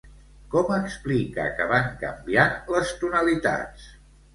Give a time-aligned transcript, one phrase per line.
[0.55, 3.91] Com explica que van canviant les tonalitats?